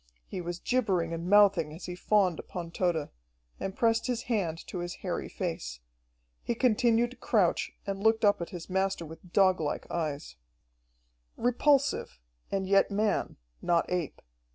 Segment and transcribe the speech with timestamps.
[0.25, 3.09] He was gibbering and mouthing as he fawned upon Tode
[3.59, 5.79] and pressed his hand to his hairy face.
[6.41, 10.37] He continued to crouch and looked up at his master with doglike eyes.
[11.37, 12.19] Repulsive,
[12.51, 14.23] and yet man, not ape.